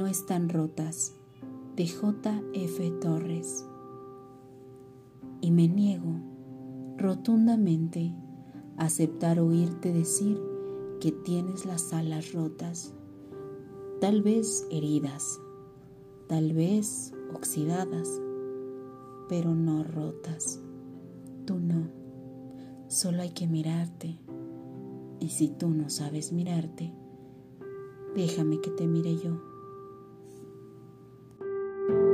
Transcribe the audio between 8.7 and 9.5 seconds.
a aceptar